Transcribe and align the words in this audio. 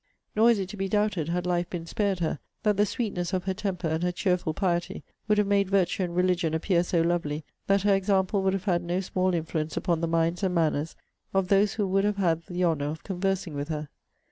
Nor 0.35 0.49
is 0.49 0.57
it 0.57 0.67
to 0.69 0.77
be 0.77 0.89
doubted, 0.89 1.29
had 1.29 1.45
life 1.45 1.69
been 1.69 1.85
spared 1.85 2.21
her, 2.21 2.39
that 2.63 2.75
the 2.75 2.87
sweetness 2.87 3.33
of 3.33 3.43
her 3.43 3.53
temper, 3.53 3.87
and 3.87 4.01
her 4.01 4.11
cheerful 4.11 4.51
piety, 4.51 5.03
would 5.27 5.37
have 5.37 5.45
made 5.45 5.69
virtue 5.69 6.01
and 6.01 6.15
religion 6.15 6.55
appear 6.55 6.83
so 6.83 7.01
lovely, 7.01 7.43
that 7.67 7.83
her 7.83 7.93
example 7.93 8.41
would 8.41 8.53
have 8.53 8.63
had 8.65 8.81
no 8.83 8.99
small 8.99 9.35
influence 9.35 9.77
upon 9.77 10.01
the 10.01 10.07
minds 10.07 10.41
and 10.41 10.55
manners 10.55 10.95
of 11.35 11.49
those 11.49 11.73
who 11.73 11.87
would 11.87 12.03
have 12.03 12.17
had 12.17 12.41
the 12.47 12.63
honour 12.65 12.89
of 12.89 13.03
conversing 13.03 13.53
with 13.53 13.67
her. 13.67 13.89